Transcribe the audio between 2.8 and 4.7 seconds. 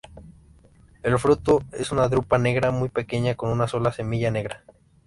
pequeña, con una sola semilla negra.